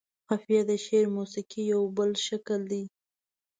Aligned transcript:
قافيه 0.29 0.61
د 0.69 0.71
شعر 0.85 1.05
موسيقۍ 1.17 1.61
يو 1.73 1.81
بل 1.97 2.11
شکل 2.27 2.61
دى. 2.71 2.83